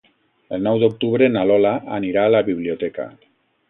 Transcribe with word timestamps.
El 0.57 0.63
nou 0.67 0.79
d'octubre 0.85 1.29
na 1.35 1.45
Lola 1.53 1.77
anirà 2.01 2.27
a 2.31 2.35
la 2.39 2.45
biblioteca. 2.53 3.11